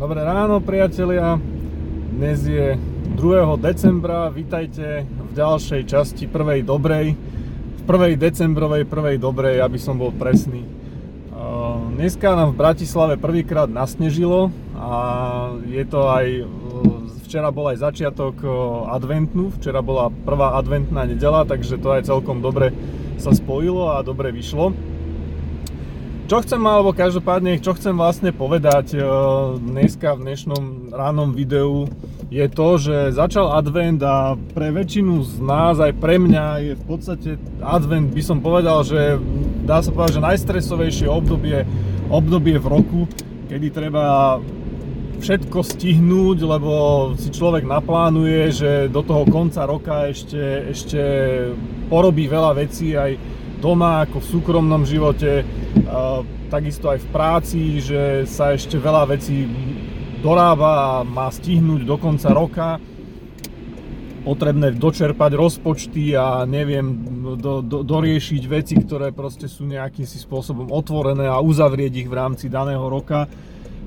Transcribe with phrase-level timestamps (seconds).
[0.00, 1.36] Dobré ráno priatelia,
[2.16, 2.72] dnes je
[3.20, 3.20] 2.
[3.60, 7.12] decembra, vítajte v ďalšej časti prvej dobrej,
[7.76, 10.64] v prvej decembrovej prvej dobrej, aby som bol presný.
[12.00, 14.88] Dneska nám v Bratislave prvýkrát nasnežilo a
[15.68, 16.48] je to aj,
[17.28, 18.40] včera bol aj začiatok
[18.88, 22.72] adventnú, včera bola prvá adventná nedela, takže to aj celkom dobre
[23.20, 24.72] sa spojilo a dobre vyšlo.
[26.30, 29.02] Čo chcem, alebo každopádne, čo chcem vlastne povedať e,
[29.58, 31.90] dneska v dnešnom ránom videu
[32.30, 36.84] je to, že začal advent a pre väčšinu z nás, aj pre mňa je v
[36.86, 39.18] podstate advent, by som povedal, že
[39.66, 41.66] dá sa povedať, že najstresovejšie obdobie,
[42.06, 43.10] obdobie v roku,
[43.50, 44.38] kedy treba
[45.18, 46.70] všetko stihnúť, lebo
[47.18, 51.02] si človek naplánuje, že do toho konca roka ešte, ešte
[51.90, 53.18] porobí veľa vecí aj
[53.60, 55.44] doma, ako v súkromnom živote,
[56.48, 59.46] takisto aj v práci, že sa ešte veľa vecí
[60.24, 62.68] dorába a má stihnúť do konca roka.
[64.20, 66.92] Potrebné dočerpať rozpočty a neviem,
[67.40, 72.18] do, do, doriešiť veci, ktoré proste sú nejakým si spôsobom otvorené a uzavrieť ich v
[72.20, 73.24] rámci daného roka.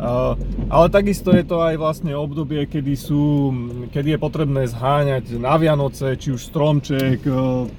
[0.00, 3.52] Ale takisto je to aj vlastne obdobie, kedy, sú,
[3.92, 7.32] kedy je potrebné zháňať na Vianoce, či už stromček, e,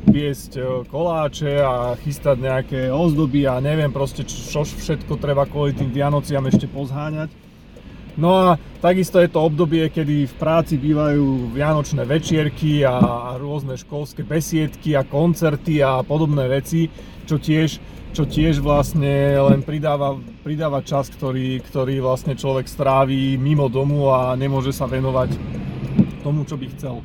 [0.05, 5.89] piesť e, koláče a chystať nejaké ozdoby a neviem proste, čo všetko treba kvôli tým
[5.89, 7.33] Vianociam ešte pozháňať.
[8.19, 8.47] No a
[8.83, 15.07] takisto je to obdobie, kedy v práci bývajú vianočné večierky a rôzne školské besiedky a
[15.07, 16.91] koncerty a podobné veci,
[17.25, 23.71] čo tiež čo tiež vlastne len pridáva, pridáva čas, ktorý, ktorý vlastne človek stráví mimo
[23.71, 25.31] domu a nemôže sa venovať
[26.19, 26.99] tomu, čo by chcel.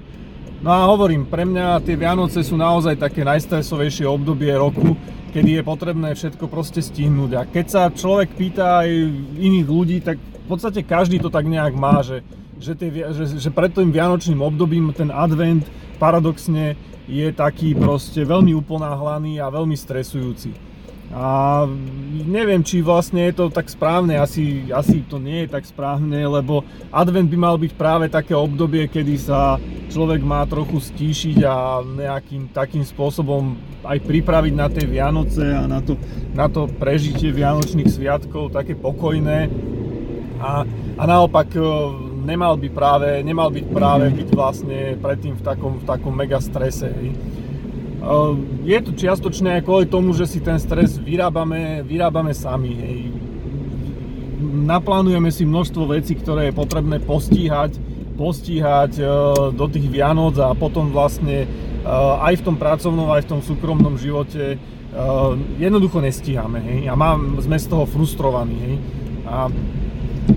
[0.67, 4.99] No a hovorím, pre mňa tie Vianoce sú naozaj také najstresovejšie obdobie roku,
[5.31, 7.31] kedy je potrebné všetko proste stihnúť.
[7.39, 8.91] A keď sa človek pýta aj
[9.37, 12.27] iných ľudí, tak v podstate každý to tak nejak má, že,
[12.59, 15.63] že, tie, že, že pred tým vianočným obdobím ten advent
[16.03, 16.75] paradoxne
[17.07, 20.76] je taký proste veľmi uponáhlaný a veľmi stresujúci.
[21.15, 21.63] A
[22.27, 26.67] neviem, či vlastne je to tak správne, asi, asi to nie je tak správne, lebo
[26.91, 32.51] advent by mal byť práve také obdobie, kedy sa človek má trochu stíšiť a nejakým
[32.51, 33.55] takým spôsobom
[33.87, 35.95] aj pripraviť na tie Vianoce a na to,
[36.35, 39.47] na to prežitie Vianočných sviatkov, také pokojné.
[40.43, 40.67] A,
[40.99, 41.63] a naopak e,
[42.27, 46.91] nemal by práve, nemal byť práve byť vlastne predtým v takom, v takom mega strese.
[46.91, 47.15] Hej.
[48.07, 52.73] Ehm, je to čiastočne aj kvôli tomu, že si ten stres vyrábame, vyrábame sami.
[52.79, 52.99] Hej.
[54.47, 57.75] Naplánujeme si množstvo vecí, ktoré je potrebné postíhať,
[58.15, 59.11] postíhať ehm,
[59.59, 63.99] do tých Vianoc a potom vlastne ehm, aj v tom pracovnom, aj v tom súkromnom
[63.99, 64.63] živote
[65.61, 66.57] jednoducho nestíhame.
[66.65, 66.89] Hej.
[66.89, 68.57] A mám, sme z toho frustrovaní.
[68.57, 68.77] Hej.
[69.29, 69.53] A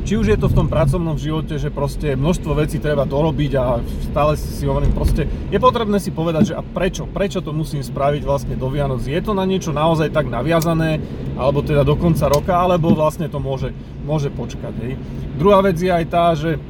[0.05, 3.81] či už je to v tom pracovnom živote, že proste množstvo vecí treba dorobiť a
[4.09, 8.21] stále si hovorím proste, je potrebné si povedať, že a prečo, prečo to musím spraviť
[8.25, 11.01] vlastne do Vianoc, je to na niečo naozaj tak naviazané,
[11.37, 13.73] alebo teda do konca roka, alebo vlastne to môže,
[14.05, 14.93] môže počkať, hej.
[15.37, 16.61] Druhá vec je aj tá, že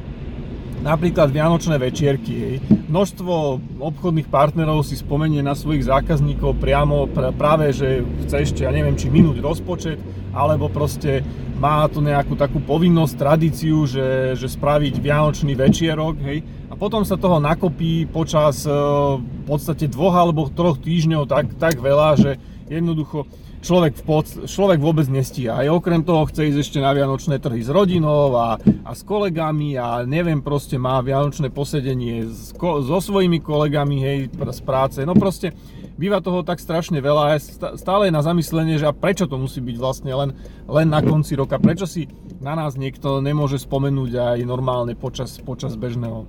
[0.80, 2.60] napríklad Vianočné večierky.
[2.90, 8.96] Množstvo obchodných partnerov si spomenie na svojich zákazníkov priamo práve, že chce ešte, ja neviem,
[8.96, 10.00] či minúť rozpočet,
[10.32, 11.22] alebo proste
[11.60, 16.40] má to nejakú takú povinnosť, tradíciu, že, že spraviť vianočný večierok, hej,
[16.72, 21.76] a potom sa toho nakopí počas e, v podstate dvoch alebo troch týždňov tak, tak
[21.76, 22.30] veľa, že
[22.72, 23.28] jednoducho
[23.60, 25.60] človek, v pod, človek vôbec nestíha.
[25.60, 29.76] Aj okrem toho chce ísť ešte na vianočné trhy s rodinou a, a s kolegami
[29.76, 34.98] a neviem, proste má vianočné posedenie s, so svojimi kolegami, hej, z práce.
[35.04, 35.52] No proste
[36.00, 37.42] býva toho tak strašne veľa a
[37.76, 40.30] stále je na zamyslenie, že a prečo to musí byť vlastne len,
[40.64, 42.08] len na konci roka, prečo si
[42.40, 46.24] na nás niekto nemôže spomenúť aj normálne počas, počas bežného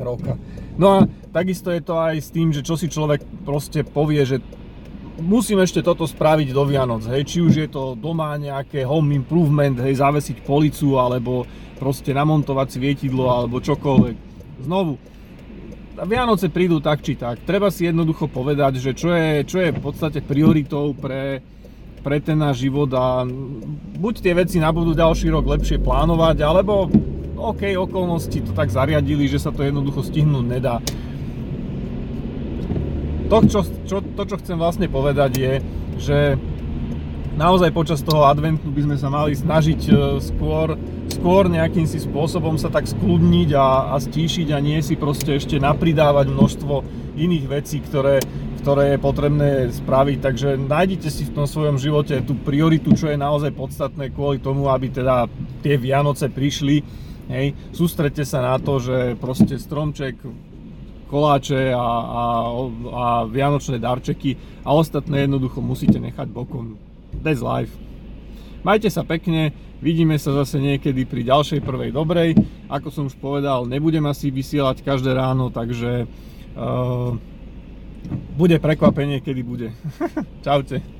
[0.00, 0.38] roka.
[0.78, 0.98] No a
[1.34, 4.38] takisto je to aj s tým, že čo si človek proste povie, že
[5.18, 9.78] musím ešte toto spraviť do Vianoc, hej, či už je to doma nejaké home improvement,
[9.82, 11.44] hej, zavesiť policu, alebo
[11.78, 14.16] proste namontovať svietidlo, alebo čokoľvek.
[14.66, 14.98] Znovu,
[15.98, 17.42] Vianoce prídu tak či tak.
[17.42, 21.42] Treba si jednoducho povedať, že čo je, čo je v podstate prioritou pre,
[22.06, 23.26] pre ten náš život a
[23.98, 26.86] buď tie veci na budú ďalší rok lepšie plánovať, alebo
[27.38, 30.78] OK, okolnosti to tak zariadili, že sa to jednoducho stihnúť nedá.
[33.28, 35.54] To, čo, čo, to, čo chcem vlastne povedať je,
[36.00, 36.18] že
[37.36, 40.80] naozaj počas toho adventu by sme sa mali snažiť e, skôr,
[41.12, 45.60] skôr nejakým si spôsobom sa tak skľudniť a, a stíšiť a nie si proste ešte
[45.60, 46.74] napridávať množstvo
[47.20, 48.24] iných vecí, ktoré,
[48.64, 53.20] ktoré je potrebné spraviť, takže nájdite si v tom svojom živote tú prioritu, čo je
[53.20, 55.28] naozaj podstatné kvôli tomu, aby teda
[55.60, 56.80] tie Vianoce prišli.
[57.28, 60.16] Hej, sústrete sa na to, že proste stromček,
[61.08, 62.24] koláče a, a,
[62.92, 66.76] a vianočné darčeky a ostatné jednoducho musíte nechať bokom.
[67.24, 67.72] That's life.
[68.60, 72.36] Majte sa pekne, vidíme sa zase niekedy pri ďalšej prvej dobrej.
[72.68, 77.16] Ako som už povedal, nebudem asi vysielať každé ráno, takže uh,
[78.36, 79.68] bude prekvapenie, kedy bude.
[80.44, 80.97] Čaute.